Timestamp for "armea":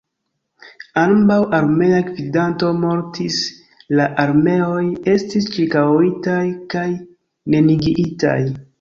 1.57-1.99